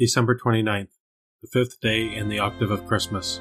December 0.00 0.34
29th, 0.34 0.96
the 1.42 1.48
fifth 1.48 1.78
day 1.82 2.14
in 2.14 2.30
the 2.30 2.38
octave 2.38 2.70
of 2.70 2.86
Christmas. 2.86 3.36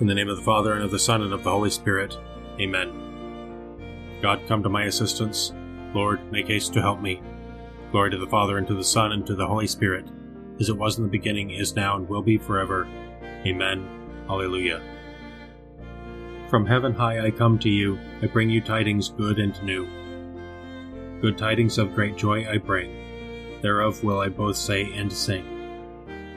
In 0.00 0.06
the 0.06 0.14
name 0.14 0.28
of 0.28 0.36
the 0.36 0.42
Father, 0.42 0.74
and 0.74 0.84
of 0.84 0.90
the 0.90 0.98
Son, 0.98 1.22
and 1.22 1.32
of 1.32 1.42
the 1.42 1.50
Holy 1.50 1.70
Spirit. 1.70 2.14
Amen. 2.60 4.18
God, 4.20 4.42
come 4.46 4.62
to 4.62 4.68
my 4.68 4.84
assistance. 4.84 5.54
Lord, 5.94 6.30
make 6.30 6.48
haste 6.48 6.74
to 6.74 6.82
help 6.82 7.00
me. 7.00 7.22
Glory 7.90 8.10
to 8.10 8.18
the 8.18 8.26
Father, 8.26 8.58
and 8.58 8.66
to 8.66 8.74
the 8.74 8.84
Son, 8.84 9.12
and 9.12 9.26
to 9.26 9.34
the 9.34 9.46
Holy 9.46 9.66
Spirit, 9.66 10.04
as 10.60 10.68
it 10.68 10.76
was 10.76 10.98
in 10.98 11.04
the 11.04 11.10
beginning, 11.10 11.52
is 11.52 11.74
now, 11.74 11.96
and 11.96 12.06
will 12.06 12.20
be 12.20 12.36
forever. 12.36 12.86
Amen. 13.46 13.88
Alleluia. 14.28 14.82
From 16.50 16.66
heaven 16.66 16.92
high 16.92 17.24
I 17.24 17.30
come 17.30 17.58
to 17.60 17.70
you, 17.70 17.98
I 18.20 18.26
bring 18.26 18.50
you 18.50 18.60
tidings 18.60 19.08
good 19.08 19.38
and 19.38 19.58
new. 19.62 19.88
Good 21.22 21.38
tidings 21.38 21.78
of 21.78 21.94
great 21.94 22.18
joy 22.18 22.46
I 22.46 22.58
bring 22.58 23.07
thereof 23.62 24.02
will 24.04 24.20
I 24.20 24.28
both 24.28 24.56
say 24.56 24.92
and 24.94 25.12
sing. 25.12 25.44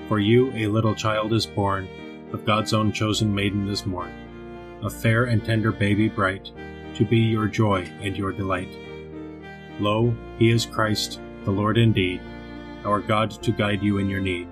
For 0.07 0.19
you 0.19 0.51
a 0.51 0.67
little 0.67 0.95
child 0.95 1.33
is 1.33 1.45
born, 1.45 1.87
of 2.33 2.45
God's 2.45 2.73
own 2.73 2.91
chosen 2.91 3.33
maiden 3.33 3.65
this 3.65 3.85
morn, 3.85 4.79
a 4.83 4.89
fair 4.89 5.25
and 5.25 5.43
tender 5.43 5.71
baby 5.71 6.07
bright, 6.07 6.51
to 6.95 7.05
be 7.05 7.17
your 7.17 7.47
joy 7.47 7.83
and 8.01 8.17
your 8.17 8.31
delight. 8.31 8.75
Lo, 9.79 10.15
he 10.37 10.49
is 10.49 10.65
Christ, 10.65 11.19
the 11.43 11.51
Lord 11.51 11.77
indeed, 11.77 12.21
our 12.85 12.99
God 12.99 13.31
to 13.43 13.51
guide 13.51 13.81
you 13.81 13.97
in 13.97 14.09
your 14.09 14.21
need, 14.21 14.47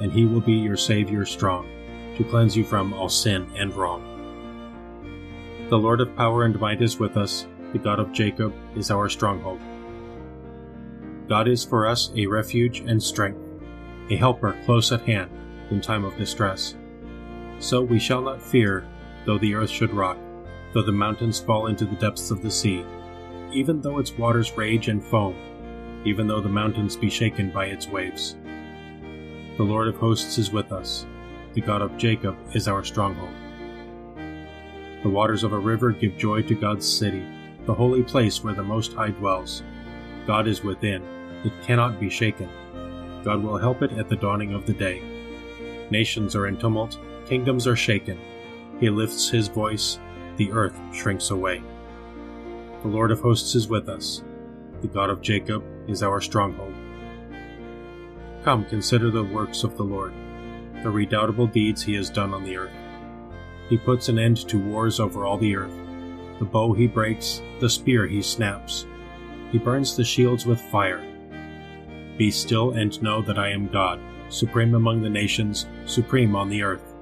and 0.00 0.12
he 0.12 0.24
will 0.24 0.40
be 0.40 0.54
your 0.54 0.76
Savior 0.76 1.24
strong, 1.24 1.68
to 2.16 2.24
cleanse 2.24 2.56
you 2.56 2.64
from 2.64 2.92
all 2.92 3.08
sin 3.08 3.46
and 3.56 3.74
wrong. 3.74 4.02
The 5.68 5.78
Lord 5.78 6.00
of 6.00 6.14
power 6.16 6.44
and 6.44 6.58
might 6.60 6.80
is 6.80 6.98
with 6.98 7.16
us, 7.16 7.46
the 7.72 7.78
God 7.78 7.98
of 7.98 8.12
Jacob 8.12 8.54
is 8.76 8.90
our 8.90 9.08
stronghold. 9.08 9.60
God 11.28 11.48
is 11.48 11.64
for 11.64 11.86
us 11.86 12.10
a 12.16 12.26
refuge 12.26 12.80
and 12.80 13.02
strength, 13.02 13.40
a 14.10 14.16
helper 14.16 14.56
close 14.64 14.92
at 14.92 15.02
hand 15.02 15.30
in 15.70 15.80
time 15.80 16.04
of 16.04 16.16
distress. 16.16 16.76
So 17.58 17.82
we 17.82 17.98
shall 17.98 18.22
not 18.22 18.40
fear, 18.40 18.86
though 19.24 19.38
the 19.38 19.54
earth 19.54 19.70
should 19.70 19.92
rock, 19.92 20.18
though 20.72 20.82
the 20.82 20.92
mountains 20.92 21.40
fall 21.40 21.66
into 21.66 21.84
the 21.84 21.96
depths 21.96 22.30
of 22.30 22.42
the 22.42 22.50
sea, 22.50 22.84
even 23.52 23.80
though 23.80 23.98
its 23.98 24.12
waters 24.12 24.56
rage 24.56 24.88
and 24.88 25.02
foam, 25.02 25.34
even 26.04 26.28
though 26.28 26.40
the 26.40 26.48
mountains 26.48 26.94
be 26.94 27.10
shaken 27.10 27.50
by 27.50 27.66
its 27.66 27.88
waves. 27.88 28.36
The 29.56 29.64
Lord 29.64 29.88
of 29.88 29.96
hosts 29.96 30.38
is 30.38 30.52
with 30.52 30.70
us, 30.70 31.06
the 31.54 31.60
God 31.60 31.82
of 31.82 31.96
Jacob 31.96 32.36
is 32.54 32.68
our 32.68 32.84
stronghold. 32.84 33.34
The 35.02 35.08
waters 35.08 35.42
of 35.42 35.52
a 35.52 35.58
river 35.58 35.90
give 35.90 36.18
joy 36.18 36.42
to 36.42 36.54
God's 36.54 36.86
city, 36.86 37.24
the 37.64 37.74
holy 37.74 38.02
place 38.02 38.44
where 38.44 38.54
the 38.54 38.62
Most 38.62 38.92
High 38.92 39.10
dwells. 39.10 39.64
God 40.26 40.46
is 40.46 40.62
within 40.62 41.02
it 41.44 41.52
cannot 41.62 42.00
be 42.00 42.10
shaken. 42.10 42.48
God 43.24 43.42
will 43.42 43.58
help 43.58 43.82
it 43.82 43.92
at 43.92 44.08
the 44.08 44.16
dawning 44.16 44.54
of 44.54 44.66
the 44.66 44.72
day. 44.72 45.02
Nations 45.90 46.34
are 46.36 46.46
in 46.46 46.56
tumult, 46.56 46.98
kingdoms 47.26 47.66
are 47.66 47.76
shaken. 47.76 48.18
He 48.80 48.90
lifts 48.90 49.28
his 49.28 49.48
voice, 49.48 49.98
the 50.36 50.52
earth 50.52 50.78
shrinks 50.92 51.30
away. 51.30 51.62
The 52.82 52.88
Lord 52.88 53.10
of 53.10 53.20
hosts 53.20 53.54
is 53.54 53.68
with 53.68 53.88
us. 53.88 54.22
The 54.80 54.88
God 54.88 55.10
of 55.10 55.22
Jacob 55.22 55.64
is 55.88 56.02
our 56.02 56.20
stronghold. 56.20 56.74
Come, 58.44 58.64
consider 58.66 59.10
the 59.10 59.24
works 59.24 59.64
of 59.64 59.76
the 59.76 59.82
Lord, 59.82 60.12
the 60.82 60.90
redoubtable 60.90 61.46
deeds 61.46 61.82
he 61.82 61.94
has 61.94 62.10
done 62.10 62.32
on 62.32 62.44
the 62.44 62.56
earth. 62.56 62.74
He 63.68 63.76
puts 63.76 64.08
an 64.08 64.18
end 64.18 64.48
to 64.48 64.58
wars 64.58 65.00
over 65.00 65.24
all 65.24 65.38
the 65.38 65.56
earth. 65.56 65.74
The 66.38 66.44
bow 66.44 66.74
he 66.74 66.86
breaks, 66.86 67.42
the 67.60 67.68
spear 67.68 68.06
he 68.06 68.22
snaps. 68.22 68.86
He 69.50 69.58
burns 69.58 69.96
the 69.96 70.04
shields 70.04 70.46
with 70.46 70.60
fire. 70.60 71.04
Be 72.16 72.30
still 72.30 72.72
and 72.72 73.00
know 73.02 73.20
that 73.22 73.38
I 73.38 73.50
am 73.50 73.68
God, 73.68 74.00
supreme 74.28 74.74
among 74.74 75.02
the 75.02 75.10
nations, 75.10 75.66
supreme 75.84 76.34
on 76.34 76.48
the 76.48 76.62
earth. 76.62 76.94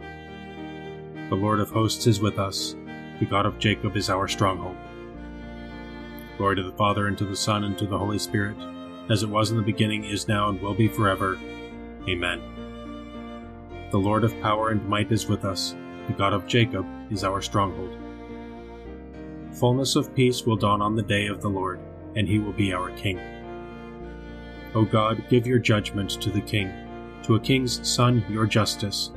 The 1.29 1.37
Lord 1.37 1.61
of 1.61 1.71
hosts 1.71 2.07
is 2.07 2.21
with 2.21 2.39
us, 2.39 2.75
the 3.21 3.27
God 3.27 3.47
of 3.47 3.59
Jacob 3.59 3.97
is 3.97 4.11
our 4.11 4.27
stronghold. 4.27 4.77
Glory 6.37 6.57
to 6.57 6.65
the 6.65 6.73
Father, 6.73 7.07
and 7.07 7.17
to 7.19 7.25
the 7.25 7.37
Son, 7.37 7.65
and 7.65 7.79
to 7.79 7.87
the 7.87 7.99
Holy 7.99 8.19
Spirit, 8.19 8.57
as 9.09 9.23
it 9.23 9.29
was 9.29 9.51
in 9.51 9.57
the 9.57 9.63
beginning, 9.63 10.05
is 10.05 10.27
now, 10.27 10.49
and 10.49 10.61
will 10.61 10.75
be 10.75 10.89
forever. 10.89 11.39
Amen. 12.09 12.43
The 13.93 13.99
Lord 13.99 14.25
of 14.25 14.39
power 14.41 14.71
and 14.71 14.85
might 14.89 15.13
is 15.13 15.29
with 15.29 15.45
us, 15.45 15.77
the 16.09 16.13
God 16.13 16.33
of 16.33 16.49
Jacob 16.49 16.85
is 17.13 17.23
our 17.23 17.41
stronghold. 17.41 17.97
Fullness 19.53 19.95
of 19.95 20.15
peace 20.15 20.45
will 20.45 20.57
dawn 20.57 20.83
on 20.83 20.97
the 20.97 21.03
day 21.03 21.29
of 21.29 21.41
the 21.41 21.49
Lord, 21.49 21.79
and 22.17 22.27
he 22.27 22.41
will 22.41 22.53
be 22.53 22.73
our 22.73 22.91
King. 22.97 23.21
O 24.75 24.85
God, 24.85 25.25
give 25.29 25.47
your 25.47 25.59
judgment 25.59 26.11
to 26.21 26.31
the 26.31 26.41
king, 26.41 26.73
to 27.23 27.37
a 27.37 27.41
king's 27.41 27.87
son 27.89 28.25
your 28.29 28.47
justice, 28.47 29.13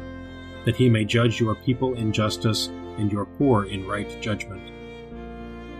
that 0.65 0.75
he 0.75 0.89
may 0.89 1.03
judge 1.03 1.39
your 1.39 1.55
people 1.55 1.95
in 1.95 2.13
justice 2.13 2.67
and 2.97 3.11
your 3.11 3.25
poor 3.25 3.65
in 3.65 3.87
right 3.87 4.21
judgment. 4.21 4.71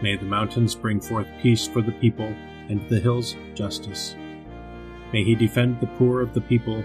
May 0.02 0.16
the 0.16 0.26
mountains 0.26 0.76
bring 0.76 1.00
forth 1.00 1.28
peace 1.42 1.68
for 1.68 1.82
the 1.82 1.92
people, 1.94 2.34
and 2.70 2.88
the 2.90 3.00
hills 3.00 3.36
justice. 3.54 4.16
May 5.14 5.24
he 5.24 5.36
defend 5.36 5.80
the 5.80 5.88
poor 5.88 6.22
of 6.22 6.34
the 6.34 6.42
people, 6.42 6.84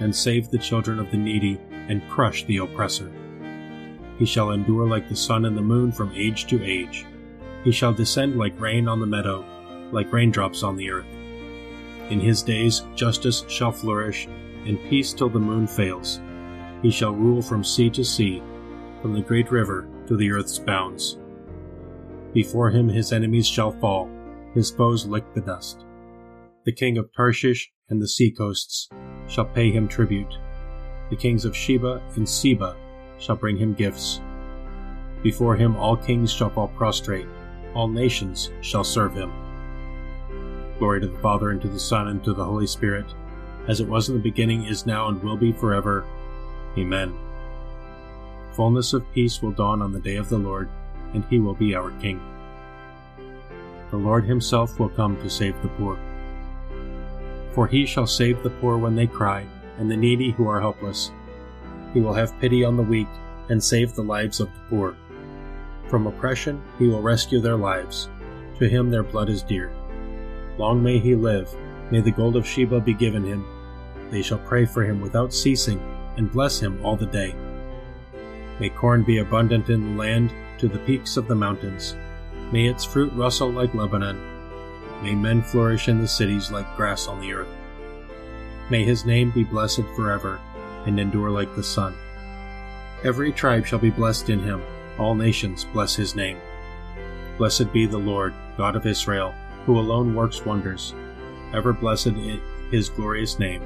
and 0.00 0.14
save 0.14 0.50
the 0.50 0.58
children 0.58 0.98
of 0.98 1.10
the 1.10 1.16
needy, 1.16 1.58
and 1.88 2.08
crush 2.08 2.44
the 2.44 2.58
oppressor. 2.58 3.10
He 4.18 4.26
shall 4.26 4.52
endure 4.52 4.86
like 4.86 5.08
the 5.08 5.16
sun 5.16 5.44
and 5.44 5.56
the 5.56 5.62
moon 5.62 5.92
from 5.92 6.12
age 6.14 6.46
to 6.46 6.62
age. 6.62 7.04
He 7.64 7.72
shall 7.72 7.92
descend 7.92 8.36
like 8.36 8.60
rain 8.60 8.88
on 8.88 9.00
the 9.00 9.06
meadow, 9.06 9.44
like 9.92 10.12
raindrops 10.12 10.62
on 10.62 10.76
the 10.76 10.90
earth. 10.90 11.06
In 12.10 12.20
his 12.20 12.42
days 12.42 12.82
justice 12.94 13.44
shall 13.48 13.72
flourish, 13.72 14.26
and 14.66 14.78
peace 14.88 15.12
till 15.12 15.28
the 15.28 15.38
moon 15.38 15.66
fails. 15.66 16.20
He 16.82 16.90
shall 16.90 17.12
rule 17.12 17.40
from 17.40 17.64
sea 17.64 17.90
to 17.90 18.04
sea, 18.04 18.42
from 19.00 19.14
the 19.14 19.22
great 19.22 19.50
river 19.50 19.88
to 20.06 20.16
the 20.16 20.30
earth's 20.30 20.58
bounds. 20.58 21.18
Before 22.32 22.70
him 22.70 22.88
his 22.88 23.12
enemies 23.12 23.46
shall 23.46 23.72
fall, 23.72 24.10
his 24.52 24.70
foes 24.70 25.06
lick 25.06 25.24
the 25.34 25.40
dust. 25.40 25.84
The 26.64 26.72
king 26.72 26.98
of 26.98 27.10
Tarshish 27.14 27.70
and 27.88 28.00
the 28.00 28.08
sea 28.08 28.30
coasts 28.30 28.88
shall 29.26 29.44
pay 29.46 29.70
him 29.70 29.88
tribute. 29.88 30.34
The 31.10 31.16
kings 31.16 31.44
of 31.44 31.56
Sheba 31.56 32.02
and 32.16 32.28
Seba 32.28 32.76
shall 33.18 33.36
bring 33.36 33.56
him 33.56 33.74
gifts. 33.74 34.20
Before 35.22 35.56
him 35.56 35.76
all 35.76 35.96
kings 35.96 36.32
shall 36.32 36.50
fall 36.50 36.68
prostrate, 36.68 37.26
all 37.74 37.88
nations 37.88 38.50
shall 38.60 38.84
serve 38.84 39.14
him. 39.14 39.32
Glory 40.78 41.00
to 41.00 41.06
the 41.06 41.18
Father, 41.18 41.50
and 41.50 41.60
to 41.62 41.68
the 41.68 41.78
Son, 41.78 42.08
and 42.08 42.22
to 42.24 42.34
the 42.34 42.44
Holy 42.44 42.66
Spirit, 42.66 43.06
as 43.68 43.80
it 43.80 43.88
was 43.88 44.08
in 44.08 44.16
the 44.16 44.22
beginning, 44.22 44.64
is 44.64 44.86
now, 44.86 45.08
and 45.08 45.22
will 45.22 45.36
be 45.36 45.52
forever. 45.52 46.04
Amen. 46.76 47.16
Fullness 48.52 48.92
of 48.92 49.10
peace 49.12 49.40
will 49.40 49.52
dawn 49.52 49.80
on 49.82 49.92
the 49.92 50.00
day 50.00 50.16
of 50.16 50.28
the 50.28 50.38
Lord, 50.38 50.68
and 51.12 51.24
he 51.30 51.38
will 51.38 51.54
be 51.54 51.74
our 51.74 51.90
King. 52.00 52.20
The 53.90 53.96
Lord 53.96 54.24
himself 54.24 54.78
will 54.80 54.88
come 54.88 55.16
to 55.22 55.30
save 55.30 55.60
the 55.62 55.68
poor. 55.68 55.98
For 57.52 57.68
he 57.68 57.86
shall 57.86 58.06
save 58.06 58.42
the 58.42 58.50
poor 58.50 58.76
when 58.76 58.96
they 58.96 59.06
cry, 59.06 59.46
and 59.78 59.88
the 59.88 59.96
needy 59.96 60.32
who 60.32 60.48
are 60.48 60.60
helpless. 60.60 61.12
He 61.92 62.00
will 62.00 62.14
have 62.14 62.38
pity 62.40 62.64
on 62.64 62.76
the 62.76 62.82
weak, 62.82 63.08
and 63.48 63.62
save 63.62 63.94
the 63.94 64.02
lives 64.02 64.40
of 64.40 64.48
the 64.48 64.60
poor. 64.68 64.96
From 65.88 66.08
oppression 66.08 66.60
he 66.78 66.88
will 66.88 67.02
rescue 67.02 67.40
their 67.40 67.56
lives. 67.56 68.08
To 68.58 68.68
him 68.68 68.90
their 68.90 69.04
blood 69.04 69.28
is 69.28 69.42
dear. 69.42 69.72
Long 70.56 70.82
may 70.82 70.98
he 70.98 71.14
live. 71.14 71.52
May 71.90 72.00
the 72.00 72.10
gold 72.10 72.36
of 72.36 72.46
Sheba 72.46 72.80
be 72.80 72.94
given 72.94 73.24
him. 73.24 73.44
They 74.10 74.22
shall 74.22 74.38
pray 74.38 74.64
for 74.64 74.84
him 74.84 75.00
without 75.00 75.34
ceasing, 75.34 75.80
and 76.16 76.30
bless 76.30 76.60
him 76.60 76.84
all 76.84 76.96
the 76.96 77.06
day. 77.06 77.34
May 78.60 78.68
corn 78.68 79.02
be 79.02 79.18
abundant 79.18 79.68
in 79.68 79.82
the 79.82 80.00
land 80.00 80.32
to 80.58 80.68
the 80.68 80.78
peaks 80.80 81.16
of 81.16 81.26
the 81.26 81.34
mountains. 81.34 81.96
May 82.52 82.68
its 82.68 82.84
fruit 82.84 83.12
rustle 83.14 83.50
like 83.50 83.74
Lebanon. 83.74 84.20
May 85.02 85.14
men 85.14 85.42
flourish 85.42 85.88
in 85.88 86.00
the 86.00 86.08
cities 86.08 86.52
like 86.52 86.76
grass 86.76 87.08
on 87.08 87.20
the 87.20 87.32
earth. 87.32 87.48
May 88.70 88.84
his 88.84 89.04
name 89.04 89.32
be 89.32 89.42
blessed 89.42 89.82
forever, 89.96 90.40
and 90.86 91.00
endure 91.00 91.30
like 91.30 91.54
the 91.56 91.64
sun. 91.64 91.94
Every 93.02 93.32
tribe 93.32 93.66
shall 93.66 93.80
be 93.80 93.90
blessed 93.90 94.30
in 94.30 94.40
him, 94.40 94.62
all 94.98 95.14
nations 95.14 95.64
bless 95.64 95.96
his 95.96 96.14
name. 96.14 96.38
Blessed 97.36 97.72
be 97.72 97.86
the 97.86 97.98
Lord, 97.98 98.32
God 98.56 98.76
of 98.76 98.86
Israel 98.86 99.34
who 99.66 99.78
alone 99.78 100.14
works 100.14 100.44
wonders. 100.44 100.94
Ever 101.52 101.72
blessed 101.72 102.08
in 102.08 102.40
his 102.70 102.88
glorious 102.88 103.38
name. 103.38 103.62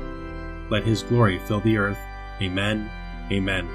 Let 0.71 0.85
his 0.85 1.03
glory 1.03 1.39
fill 1.39 1.61
the 1.61 1.79
earth. 1.79 1.99
Amen. 2.41 2.91
Amen. 3.33 3.69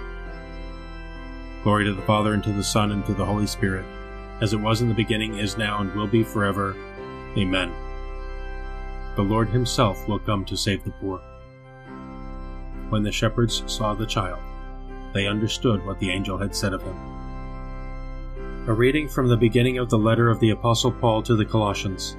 Glory 1.63 1.85
to 1.85 1.93
the 1.93 2.01
Father, 2.03 2.33
and 2.33 2.43
to 2.43 2.51
the 2.51 2.63
Son, 2.63 2.91
and 2.91 3.05
to 3.05 3.13
the 3.13 3.25
Holy 3.25 3.47
Spirit, 3.47 3.85
as 4.41 4.53
it 4.53 4.59
was 4.59 4.81
in 4.81 4.89
the 4.89 4.93
beginning, 4.93 5.37
is 5.37 5.57
now, 5.57 5.81
and 5.81 5.93
will 5.95 6.07
be 6.07 6.23
forever. 6.23 6.75
Amen. 7.37 7.71
The 9.15 9.21
Lord 9.21 9.49
himself 9.49 10.07
will 10.07 10.19
come 10.19 10.43
to 10.45 10.57
save 10.57 10.83
the 10.83 10.91
poor. 10.91 11.21
When 12.89 13.03
the 13.03 13.11
shepherds 13.11 13.63
saw 13.67 13.93
the 13.93 14.05
child, 14.05 14.39
they 15.13 15.27
understood 15.27 15.85
what 15.85 15.99
the 15.99 16.09
angel 16.09 16.37
had 16.37 16.55
said 16.55 16.73
of 16.73 16.81
him. 16.81 17.12
A 18.65 18.71
reading 18.71 19.10
from 19.10 19.27
the 19.27 19.36
beginning 19.36 19.77
of 19.77 19.89
the 19.89 19.98
letter 19.98 20.30
of 20.30 20.39
the 20.39 20.51
Apostle 20.51 20.94
Paul 20.94 21.21
to 21.24 21.36
the 21.36 21.44
Colossians. 21.44 22.15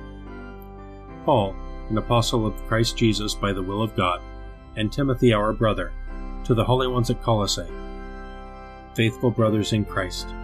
Paul, 1.25 1.57
an 1.89 1.97
apostle 1.97 2.47
of 2.47 2.67
Christ 2.67 2.99
Jesus 2.99 3.35
by 3.35 3.55
the 3.55 3.63
will 3.63 3.81
of 3.81 3.97
God, 3.97 4.21
and 4.77 4.93
Timothy 4.93 5.33
our 5.33 5.55
brother, 5.55 5.91
to 6.45 6.53
the 6.53 6.63
holy 6.63 6.87
ones 6.87 7.09
at 7.09 7.23
Colossae. 7.23 7.67
Faithful 8.93 9.31
brothers 9.31 9.73
in 9.73 9.87
Christ, 9.87 10.35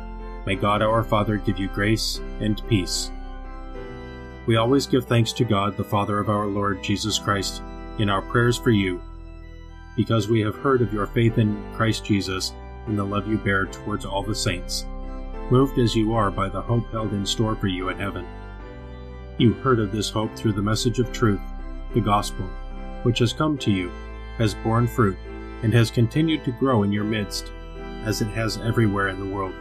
may 0.47 0.55
God 0.55 0.81
our 0.81 1.05
Father 1.05 1.37
give 1.37 1.59
you 1.59 1.69
grace 1.69 2.19
and 2.41 2.67
peace. 2.67 3.13
We 4.47 4.57
always 4.57 4.87
give 4.87 5.05
thanks 5.05 5.35
to 5.35 5.45
God, 5.45 5.77
the 5.77 5.85
Father 5.85 6.19
of 6.19 6.31
our 6.31 6.47
Lord 6.47 6.83
Jesus 6.83 7.19
Christ, 7.19 7.63
in 7.99 8.09
our 8.09 8.23
prayers 8.23 8.57
for 8.57 8.71
you, 8.71 9.03
because 9.97 10.31
we 10.31 10.41
have 10.41 10.55
heard 10.55 10.81
of 10.81 10.95
your 10.95 11.09
faith 11.09 11.37
in 11.37 11.63
Christ 11.75 12.07
Jesus 12.07 12.55
and 12.87 12.99
the 12.99 13.05
love 13.05 13.29
you 13.29 13.37
bear 13.37 13.67
towards 13.67 14.07
all 14.07 14.23
the 14.23 14.35
saints, 14.35 14.87
moved 15.51 15.79
as 15.79 15.97
you 15.97 16.15
are 16.15 16.31
by 16.31 16.49
the 16.49 16.61
hope 16.61 16.91
held 16.91 17.13
in 17.13 17.27
store 17.27 17.57
for 17.57 17.67
you 17.67 17.89
in 17.89 17.99
heaven. 17.99 18.27
You 19.39 19.53
heard 19.55 19.81
of 19.81 19.93
this 19.93 20.11
hope 20.11 20.35
through 20.37 20.53
the 20.53 20.63
message 20.63 20.99
of 20.99 21.13
truth, 21.13 21.41
the 21.95 22.01
gospel, 22.01 22.47
which 23.03 23.19
has 23.19 23.33
come 23.33 23.59
to 23.59 23.71
you, 23.71 23.91
has 24.39 24.55
borne 24.55 24.87
fruit, 24.87 25.17
and 25.63 25.73
has 25.73 25.91
continued 25.91 26.45
to 26.45 26.53
grow 26.53 26.83
in 26.83 26.93
your 26.93 27.05
midst, 27.05 27.51
as 28.05 28.21
it 28.21 28.29
has 28.29 28.59
everywhere 28.59 29.09
in 29.09 29.19
the 29.19 29.35
world. 29.35 29.55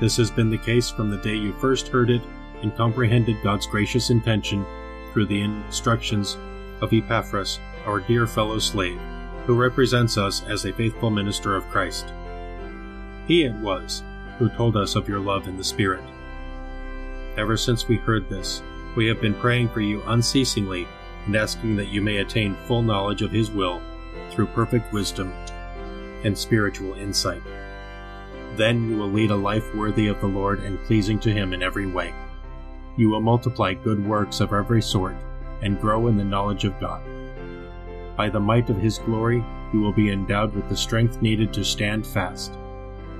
This 0.00 0.16
has 0.16 0.30
been 0.30 0.50
the 0.50 0.58
case 0.58 0.90
from 0.90 1.10
the 1.10 1.18
day 1.18 1.36
you 1.36 1.52
first 1.52 1.88
heard 1.88 2.10
it 2.10 2.22
and 2.62 2.76
comprehended 2.76 3.36
God's 3.42 3.66
gracious 3.66 4.10
intention 4.10 4.64
through 5.12 5.26
the 5.26 5.42
instructions 5.42 6.36
of 6.80 6.92
Epaphras, 6.92 7.60
our 7.86 8.00
dear 8.00 8.26
fellow 8.26 8.58
slave, 8.58 9.00
who 9.46 9.54
represents 9.54 10.16
us 10.18 10.42
as 10.44 10.64
a 10.64 10.72
faithful 10.72 11.10
minister 11.10 11.54
of 11.54 11.68
Christ. 11.68 12.12
He 13.28 13.44
it 13.44 13.54
was 13.54 14.02
who 14.38 14.48
told 14.50 14.76
us 14.76 14.94
of 14.94 15.08
your 15.08 15.20
love 15.20 15.48
in 15.48 15.56
the 15.56 15.64
Spirit. 15.64 16.02
Ever 17.36 17.56
since 17.56 17.88
we 17.88 17.96
heard 17.96 18.28
this, 18.28 18.62
we 18.96 19.06
have 19.06 19.20
been 19.20 19.34
praying 19.34 19.68
for 19.70 19.80
you 19.80 20.02
unceasingly 20.06 20.86
and 21.26 21.36
asking 21.36 21.76
that 21.76 21.88
you 21.88 22.02
may 22.02 22.18
attain 22.18 22.56
full 22.66 22.82
knowledge 22.82 23.22
of 23.22 23.32
His 23.32 23.50
will 23.50 23.80
through 24.30 24.46
perfect 24.46 24.92
wisdom 24.92 25.32
and 26.24 26.36
spiritual 26.36 26.94
insight. 26.94 27.42
Then 28.56 28.90
you 28.90 28.96
will 28.96 29.10
lead 29.10 29.30
a 29.30 29.36
life 29.36 29.74
worthy 29.74 30.08
of 30.08 30.20
the 30.20 30.26
Lord 30.26 30.60
and 30.60 30.78
pleasing 30.84 31.18
to 31.20 31.32
Him 31.32 31.52
in 31.52 31.62
every 31.62 31.86
way. 31.86 32.14
You 32.96 33.08
will 33.08 33.20
multiply 33.20 33.72
good 33.72 34.06
works 34.06 34.40
of 34.40 34.52
every 34.52 34.82
sort 34.82 35.16
and 35.62 35.80
grow 35.80 36.08
in 36.08 36.16
the 36.16 36.24
knowledge 36.24 36.64
of 36.64 36.78
God. 36.78 37.02
By 38.16 38.28
the 38.28 38.40
might 38.40 38.68
of 38.68 38.76
His 38.76 38.98
glory, 38.98 39.42
you 39.72 39.80
will 39.80 39.92
be 39.92 40.10
endowed 40.10 40.54
with 40.54 40.68
the 40.68 40.76
strength 40.76 41.22
needed 41.22 41.52
to 41.54 41.64
stand 41.64 42.06
fast, 42.06 42.52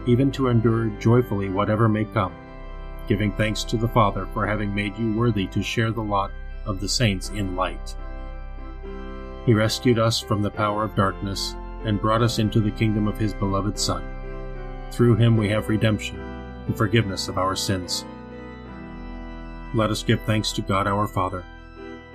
even 0.06 0.30
to 0.32 0.48
endure 0.48 0.86
joyfully 0.98 1.48
whatever 1.48 1.88
may 1.88 2.04
come, 2.04 2.34
giving 3.08 3.32
thanks 3.32 3.64
to 3.64 3.76
the 3.76 3.88
Father 3.88 4.26
for 4.32 4.46
having 4.46 4.74
made 4.74 4.96
you 4.96 5.14
worthy 5.14 5.46
to 5.48 5.62
share 5.62 5.90
the 5.90 6.02
lot 6.02 6.30
of 6.66 6.80
the 6.80 6.88
saints 6.88 7.30
in 7.30 7.56
light. 7.56 7.96
He 9.46 9.54
rescued 9.54 9.98
us 9.98 10.20
from 10.20 10.42
the 10.42 10.50
power 10.50 10.84
of 10.84 10.94
darkness 10.94 11.54
and 11.84 12.00
brought 12.00 12.22
us 12.22 12.38
into 12.38 12.60
the 12.60 12.70
kingdom 12.70 13.08
of 13.08 13.18
His 13.18 13.34
beloved 13.34 13.78
Son. 13.78 14.04
Through 14.92 15.16
Him 15.16 15.36
we 15.36 15.48
have 15.48 15.68
redemption, 15.68 16.18
the 16.68 16.74
forgiveness 16.74 17.28
of 17.28 17.38
our 17.38 17.56
sins. 17.56 18.04
Let 19.74 19.90
us 19.90 20.02
give 20.02 20.20
thanks 20.22 20.52
to 20.52 20.62
God 20.62 20.86
our 20.86 21.08
Father, 21.08 21.44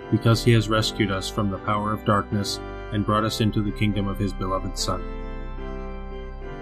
because 0.09 0.43
He 0.43 0.53
has 0.53 0.69
rescued 0.69 1.11
us 1.11 1.29
from 1.29 1.49
the 1.49 1.57
power 1.59 1.91
of 1.91 2.05
darkness 2.05 2.59
and 2.93 3.05
brought 3.05 3.25
us 3.25 3.41
into 3.41 3.61
the 3.61 3.71
kingdom 3.71 4.07
of 4.07 4.19
His 4.19 4.31
beloved 4.31 4.77
Son. 4.77 5.26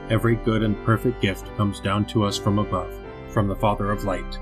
Every 0.09 0.35
good 0.35 0.61
and 0.61 0.77
perfect 0.85 1.19
gift 1.19 1.47
comes 1.57 1.79
down 1.79 2.05
to 2.07 2.25
us 2.25 2.37
from 2.37 2.59
above, 2.59 2.93
from 3.29 3.47
the 3.47 3.55
Father 3.55 3.91
of 3.91 4.03
light. 4.03 4.37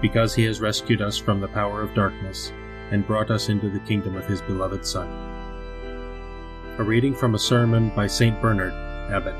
Because 0.00 0.34
He 0.34 0.44
has 0.44 0.62
rescued 0.62 1.02
us 1.02 1.18
from 1.18 1.40
the 1.40 1.48
power 1.48 1.82
of 1.82 1.94
darkness 1.94 2.50
and 2.90 3.06
brought 3.06 3.30
us 3.30 3.50
into 3.50 3.68
the 3.68 3.80
kingdom 3.80 4.16
of 4.16 4.24
His 4.24 4.40
beloved 4.40 4.86
Son. 4.86 5.08
A 6.78 6.82
reading 6.82 7.14
from 7.14 7.34
a 7.34 7.38
sermon 7.38 7.92
by 7.94 8.06
St. 8.06 8.40
Bernard, 8.40 8.72
Abbot. 9.12 9.36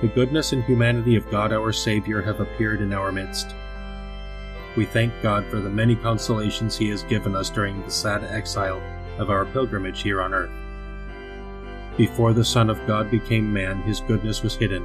The 0.00 0.08
goodness 0.08 0.52
and 0.52 0.64
humanity 0.64 1.14
of 1.14 1.30
God 1.30 1.52
our 1.52 1.72
Savior 1.72 2.22
have 2.22 2.40
appeared 2.40 2.80
in 2.80 2.94
our 2.94 3.12
midst. 3.12 3.54
We 4.76 4.86
thank 4.86 5.12
God 5.22 5.44
for 5.50 5.60
the 5.60 5.68
many 5.68 5.94
consolations 5.94 6.78
He 6.78 6.88
has 6.88 7.02
given 7.02 7.36
us 7.36 7.50
during 7.50 7.82
the 7.82 7.90
sad 7.90 8.24
exile 8.24 8.82
of 9.18 9.28
our 9.28 9.44
pilgrimage 9.44 10.00
here 10.02 10.22
on 10.22 10.32
earth. 10.32 10.65
Before 11.96 12.34
the 12.34 12.44
Son 12.44 12.68
of 12.68 12.86
God 12.86 13.10
became 13.10 13.50
man, 13.50 13.80
His 13.82 14.00
goodness 14.00 14.42
was 14.42 14.54
hidden, 14.54 14.84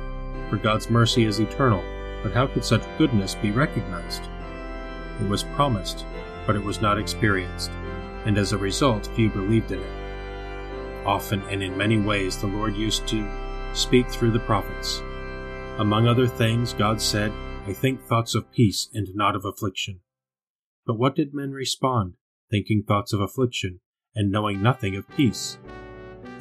for 0.49 0.55
God's 0.55 0.89
mercy 0.89 1.25
is 1.25 1.39
eternal, 1.39 1.83
but 2.23 2.31
how 2.31 2.47
could 2.47 2.63
such 2.63 2.83
goodness 2.97 3.35
be 3.35 3.51
recognized? 3.51 4.23
It 5.19 5.27
was 5.27 5.43
promised, 5.43 6.05
but 6.47 6.55
it 6.55 6.63
was 6.63 6.79
not 6.79 6.97
experienced, 6.97 7.69
and 8.25 8.37
as 8.37 8.53
a 8.53 8.57
result, 8.57 9.09
few 9.15 9.29
believed 9.29 9.73
in 9.73 9.79
it. 9.79 11.05
Often 11.05 11.41
and 11.49 11.61
in 11.61 11.77
many 11.77 11.99
ways, 11.99 12.37
the 12.37 12.47
Lord 12.47 12.77
used 12.77 13.07
to 13.09 13.29
speak 13.73 14.09
through 14.09 14.31
the 14.31 14.39
prophets. 14.39 15.01
Among 15.79 16.07
other 16.07 16.27
things, 16.27 16.73
God 16.73 17.01
said, 17.01 17.33
I 17.67 17.73
think 17.73 18.01
thoughts 18.01 18.35
of 18.35 18.51
peace 18.53 18.87
and 18.93 19.07
not 19.13 19.35
of 19.35 19.43
affliction. 19.43 19.99
But 20.85 20.97
what 20.97 21.15
did 21.15 21.33
men 21.33 21.51
respond, 21.51 22.13
thinking 22.49 22.83
thoughts 22.83 23.11
of 23.11 23.19
affliction, 23.19 23.81
and 24.15 24.31
knowing 24.31 24.61
nothing 24.61 24.95
of 24.95 25.09
peace? 25.09 25.57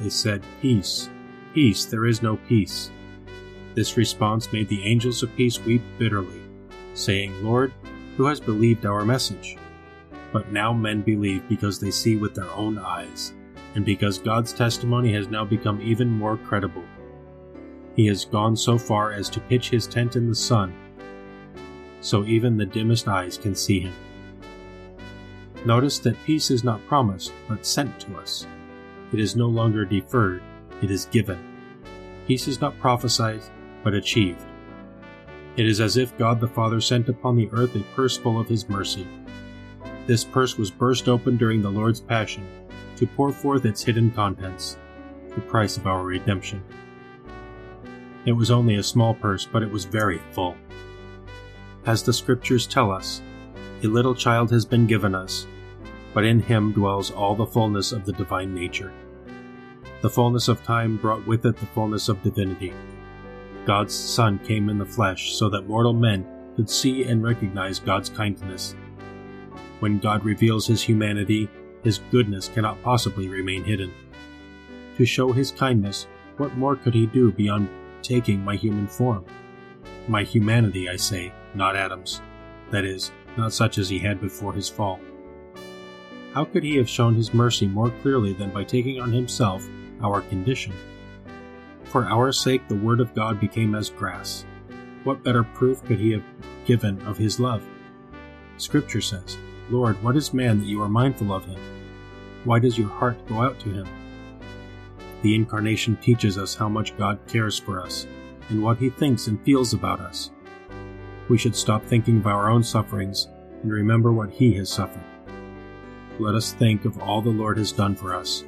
They 0.01 0.09
said, 0.09 0.43
Peace, 0.61 1.09
peace, 1.53 1.85
there 1.85 2.05
is 2.05 2.21
no 2.21 2.37
peace. 2.47 2.91
This 3.75 3.95
response 3.95 4.51
made 4.51 4.67
the 4.67 4.83
angels 4.83 5.23
of 5.23 5.35
peace 5.35 5.59
weep 5.59 5.81
bitterly, 5.97 6.41
saying, 6.93 7.43
Lord, 7.43 7.71
who 8.17 8.25
has 8.25 8.39
believed 8.39 8.85
our 8.85 9.05
message? 9.05 9.57
But 10.33 10.51
now 10.51 10.73
men 10.73 11.01
believe 11.01 11.47
because 11.47 11.79
they 11.79 11.91
see 11.91 12.17
with 12.17 12.35
their 12.35 12.51
own 12.51 12.77
eyes, 12.77 13.33
and 13.75 13.85
because 13.85 14.17
God's 14.17 14.51
testimony 14.51 15.13
has 15.13 15.27
now 15.29 15.45
become 15.45 15.81
even 15.81 16.09
more 16.09 16.35
credible. 16.37 16.83
He 17.95 18.07
has 18.07 18.25
gone 18.25 18.55
so 18.57 18.77
far 18.77 19.13
as 19.13 19.29
to 19.29 19.39
pitch 19.39 19.69
his 19.69 19.87
tent 19.87 20.15
in 20.15 20.27
the 20.27 20.35
sun 20.35 20.73
so 22.01 22.25
even 22.25 22.57
the 22.57 22.65
dimmest 22.65 23.07
eyes 23.07 23.37
can 23.37 23.55
see 23.55 23.79
him. 23.79 23.93
Notice 25.65 25.99
that 25.99 26.21
peace 26.25 26.49
is 26.49 26.63
not 26.63 26.85
promised, 26.87 27.31
but 27.47 27.65
sent 27.65 27.99
to 28.01 28.17
us. 28.17 28.47
It 29.11 29.19
is 29.19 29.35
no 29.35 29.47
longer 29.47 29.85
deferred, 29.85 30.41
it 30.81 30.89
is 30.89 31.05
given. 31.05 31.39
Peace 32.27 32.47
is 32.47 32.61
not 32.61 32.79
prophesied, 32.79 33.41
but 33.83 33.93
achieved. 33.93 34.45
It 35.57 35.65
is 35.65 35.81
as 35.81 35.97
if 35.97 36.17
God 36.17 36.39
the 36.39 36.47
Father 36.47 36.79
sent 36.79 37.09
upon 37.09 37.35
the 37.35 37.49
earth 37.51 37.75
a 37.75 37.79
purse 37.95 38.15
full 38.15 38.39
of 38.39 38.47
his 38.47 38.69
mercy. 38.69 39.05
This 40.07 40.23
purse 40.23 40.57
was 40.57 40.71
burst 40.71 41.09
open 41.09 41.35
during 41.35 41.61
the 41.61 41.69
Lord's 41.69 41.99
Passion 41.99 42.47
to 42.95 43.05
pour 43.05 43.33
forth 43.33 43.65
its 43.65 43.83
hidden 43.83 44.11
contents, 44.11 44.77
the 45.35 45.41
price 45.41 45.75
of 45.75 45.87
our 45.87 46.03
redemption. 46.03 46.63
It 48.25 48.31
was 48.31 48.51
only 48.51 48.75
a 48.75 48.83
small 48.83 49.13
purse, 49.13 49.45
but 49.45 49.63
it 49.63 49.71
was 49.71 49.85
very 49.85 50.21
full. 50.31 50.55
As 51.85 52.03
the 52.03 52.13
Scriptures 52.13 52.67
tell 52.67 52.91
us, 52.91 53.21
a 53.83 53.87
little 53.87 54.13
child 54.13 54.51
has 54.51 54.63
been 54.63 54.85
given 54.85 55.15
us, 55.15 55.47
but 56.13 56.23
in 56.23 56.39
him 56.39 56.71
dwells 56.71 57.11
all 57.11 57.35
the 57.35 57.45
fullness 57.45 57.91
of 57.91 58.05
the 58.05 58.13
divine 58.13 58.53
nature. 58.53 58.93
The 60.01 60.09
fullness 60.09 60.47
of 60.47 60.63
time 60.63 60.97
brought 60.97 61.27
with 61.27 61.45
it 61.45 61.57
the 61.57 61.65
fullness 61.67 62.09
of 62.09 62.23
divinity. 62.23 62.73
God's 63.65 63.93
Son 63.93 64.39
came 64.39 64.67
in 64.69 64.79
the 64.79 64.85
flesh 64.85 65.35
so 65.35 65.47
that 65.49 65.67
mortal 65.67 65.93
men 65.93 66.25
could 66.55 66.69
see 66.69 67.03
and 67.03 67.23
recognize 67.23 67.79
God's 67.79 68.09
kindness. 68.09 68.75
When 69.79 69.99
God 69.99 70.25
reveals 70.25 70.65
his 70.65 70.81
humanity, 70.81 71.47
his 71.83 71.99
goodness 72.11 72.47
cannot 72.47 72.81
possibly 72.81 73.27
remain 73.27 73.63
hidden. 73.63 73.93
To 74.97 75.05
show 75.05 75.31
his 75.31 75.51
kindness, 75.51 76.07
what 76.37 76.57
more 76.57 76.75
could 76.75 76.95
he 76.95 77.05
do 77.05 77.31
beyond 77.31 77.69
taking 78.01 78.43
my 78.43 78.55
human 78.55 78.87
form? 78.87 79.23
My 80.07 80.23
humanity, 80.23 80.89
I 80.89 80.95
say, 80.95 81.31
not 81.53 81.75
Adam's. 81.75 82.21
That 82.71 82.85
is, 82.85 83.11
not 83.37 83.53
such 83.53 83.77
as 83.77 83.89
he 83.89 83.99
had 83.99 84.19
before 84.19 84.53
his 84.53 84.67
fall. 84.67 84.99
How 86.33 86.45
could 86.45 86.63
he 86.63 86.77
have 86.77 86.89
shown 86.89 87.13
his 87.13 87.33
mercy 87.33 87.67
more 87.67 87.91
clearly 88.01 88.33
than 88.33 88.49
by 88.49 88.63
taking 88.63 88.99
on 88.99 89.11
himself 89.11 89.67
our 90.03 90.21
condition? 90.21 90.73
For 91.85 92.05
our 92.05 92.31
sake 92.31 92.67
the 92.67 92.75
word 92.75 92.99
of 92.99 93.13
God 93.13 93.39
became 93.39 93.75
as 93.75 93.89
grass. 93.89 94.45
What 95.03 95.23
better 95.23 95.43
proof 95.43 95.83
could 95.83 95.99
he 95.99 96.11
have 96.11 96.23
given 96.65 97.01
of 97.03 97.17
his 97.17 97.39
love? 97.39 97.63
Scripture 98.57 99.01
says, 99.01 99.37
Lord, 99.69 100.01
what 100.03 100.15
is 100.15 100.33
man 100.33 100.59
that 100.59 100.67
you 100.67 100.81
are 100.81 100.89
mindful 100.89 101.33
of 101.33 101.45
him? 101.45 101.59
Why 102.43 102.59
does 102.59 102.77
your 102.77 102.89
heart 102.89 103.25
go 103.27 103.41
out 103.41 103.59
to 103.61 103.69
him? 103.69 103.87
The 105.21 105.35
Incarnation 105.35 105.97
teaches 105.97 106.37
us 106.37 106.55
how 106.55 106.69
much 106.69 106.97
God 106.97 107.19
cares 107.27 107.59
for 107.59 107.81
us 107.81 108.07
and 108.49 108.63
what 108.63 108.77
he 108.77 108.89
thinks 108.89 109.27
and 109.27 109.41
feels 109.43 109.73
about 109.73 109.99
us 109.99 110.31
we 111.31 111.37
should 111.37 111.55
stop 111.55 111.85
thinking 111.85 112.17
of 112.17 112.27
our 112.27 112.49
own 112.49 112.61
sufferings 112.61 113.29
and 113.63 113.71
remember 113.71 114.11
what 114.11 114.29
He 114.29 114.53
has 114.55 114.69
suffered. 114.69 115.01
Let 116.19 116.35
us 116.35 116.51
think 116.51 116.83
of 116.83 117.01
all 117.01 117.21
the 117.21 117.29
Lord 117.29 117.57
has 117.57 117.71
done 117.71 117.95
for 117.95 118.13
us, 118.13 118.43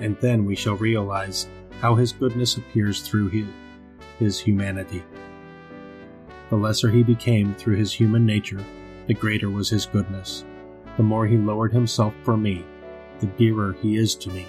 and 0.00 0.16
then 0.20 0.44
we 0.44 0.56
shall 0.56 0.76
realize 0.76 1.46
how 1.80 1.94
His 1.94 2.12
goodness 2.12 2.56
appears 2.56 3.00
through 3.00 3.28
His, 3.28 3.46
his 4.18 4.38
humanity. 4.38 5.02
The 6.50 6.56
lesser 6.56 6.90
He 6.90 7.02
became 7.02 7.54
through 7.54 7.76
His 7.76 7.92
human 7.92 8.24
nature, 8.24 8.64
the 9.06 9.14
greater 9.14 9.50
was 9.50 9.70
His 9.70 9.86
goodness. 9.86 10.44
The 10.96 11.02
more 11.02 11.26
He 11.26 11.36
lowered 11.36 11.72
Himself 11.72 12.14
for 12.22 12.36
me, 12.36 12.64
the 13.20 13.26
dearer 13.26 13.74
he 13.80 13.96
is 13.96 14.14
to 14.16 14.30
me. 14.30 14.46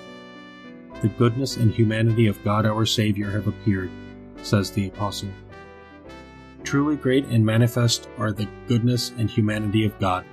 The 1.01 1.07
goodness 1.09 1.57
and 1.57 1.71
humanity 1.71 2.27
of 2.27 2.43
God 2.43 2.65
our 2.65 2.85
Savior 2.85 3.29
have 3.31 3.47
appeared, 3.47 3.91
says 4.41 4.71
the 4.71 4.87
Apostle. 4.87 5.29
Truly 6.63 6.95
great 6.95 7.25
and 7.25 7.45
manifest 7.45 8.09
are 8.17 8.31
the 8.31 8.47
goodness 8.67 9.11
and 9.17 9.29
humanity 9.29 9.85
of 9.85 9.97
God. 9.99 10.25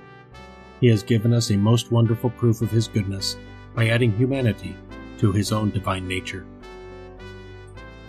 He 0.79 0.87
has 0.87 1.03
given 1.03 1.33
us 1.33 1.51
a 1.51 1.57
most 1.57 1.91
wonderful 1.91 2.31
proof 2.31 2.61
of 2.61 2.71
His 2.71 2.87
goodness 2.87 3.37
by 3.75 3.89
adding 3.89 4.11
humanity 4.13 4.75
to 5.23 5.31
His 5.31 5.53
own 5.53 5.69
divine 5.69 6.05
nature. 6.05 6.45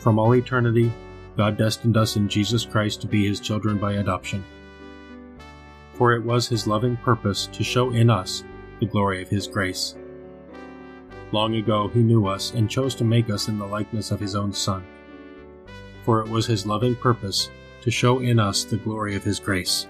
From 0.00 0.18
all 0.18 0.35
eternity, 0.35 0.92
God 1.37 1.56
destined 1.56 1.97
us 1.97 2.16
in 2.16 2.28
Jesus 2.28 2.66
Christ 2.66 3.00
to 3.02 3.06
be 3.06 3.28
His 3.28 3.38
children 3.38 3.78
by 3.78 3.92
adoption. 3.92 4.42
For 5.92 6.12
it 6.14 6.25
was 6.25 6.49
His 6.49 6.66
loving 6.66 6.97
purpose 6.97 7.47
to 7.52 7.62
show 7.62 7.92
in 7.92 8.11
us 8.11 8.42
the 8.80 8.87
glory 8.87 9.23
of 9.23 9.28
His 9.28 9.47
grace. 9.47 9.94
Long 11.30 11.54
ago 11.54 11.87
He 11.87 12.00
knew 12.00 12.26
us 12.26 12.52
and 12.52 12.68
chose 12.68 12.97
to 12.97 13.04
make 13.04 13.30
us 13.30 13.47
in 13.47 13.61
the 13.61 13.64
likeness 13.64 14.11
of 14.11 14.18
His 14.18 14.35
own 14.35 14.52
Son. 14.52 14.85
For 16.02 16.21
it 16.21 16.28
was 16.28 16.47
His 16.47 16.66
loving 16.66 16.97
purpose 16.97 17.49
to 17.83 17.92
show 17.92 18.18
in 18.18 18.40
us 18.40 18.64
the 18.64 18.76
glory 18.76 19.14
of 19.14 19.23
His 19.23 19.38
grace. 19.38 19.87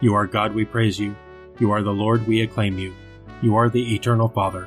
You 0.00 0.14
are 0.14 0.26
God, 0.26 0.54
we 0.54 0.64
praise 0.64 0.98
you. 0.98 1.14
You 1.58 1.70
are 1.70 1.82
the 1.82 1.90
Lord, 1.90 2.26
we 2.26 2.40
acclaim 2.40 2.78
you. 2.78 2.94
You 3.42 3.56
are 3.56 3.68
the 3.68 3.94
eternal 3.94 4.30
Father. 4.30 4.66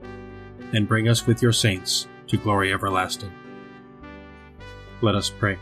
and 0.73 0.87
bring 0.87 1.07
us 1.07 1.27
with 1.27 1.41
your 1.41 1.51
saints 1.51 2.07
to 2.27 2.37
glory 2.37 2.73
everlasting. 2.73 3.31
Let 5.01 5.15
us 5.15 5.29
pray. 5.29 5.57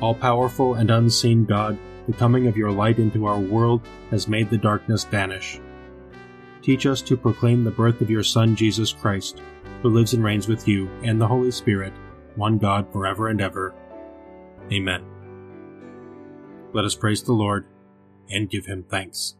All 0.00 0.14
powerful 0.14 0.74
and 0.74 0.90
unseen 0.90 1.44
God, 1.44 1.78
the 2.06 2.12
coming 2.12 2.46
of 2.46 2.56
your 2.56 2.70
light 2.70 2.98
into 2.98 3.24
our 3.26 3.38
world 3.38 3.80
has 4.10 4.28
made 4.28 4.50
the 4.50 4.58
darkness 4.58 5.04
vanish. 5.04 5.60
Teach 6.62 6.86
us 6.86 7.00
to 7.02 7.16
proclaim 7.16 7.64
the 7.64 7.70
birth 7.70 8.00
of 8.00 8.10
your 8.10 8.22
Son, 8.22 8.54
Jesus 8.56 8.92
Christ, 8.92 9.40
who 9.82 9.88
lives 9.88 10.14
and 10.14 10.22
reigns 10.22 10.48
with 10.48 10.66
you 10.68 10.88
and 11.02 11.20
the 11.20 11.26
Holy 11.26 11.50
Spirit, 11.50 11.92
one 12.34 12.58
God 12.58 12.92
forever 12.92 13.28
and 13.28 13.40
ever. 13.40 13.74
Amen. 14.72 15.04
Let 16.72 16.84
us 16.84 16.94
praise 16.94 17.22
the 17.22 17.32
Lord 17.32 17.66
and 18.28 18.50
give 18.50 18.66
him 18.66 18.84
thanks. 18.88 19.36